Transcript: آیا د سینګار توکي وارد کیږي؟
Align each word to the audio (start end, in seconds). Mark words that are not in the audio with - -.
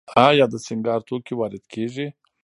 آیا 0.27 0.45
د 0.49 0.55
سینګار 0.65 0.99
توکي 1.07 1.33
وارد 1.37 1.63
کیږي؟ 1.73 2.07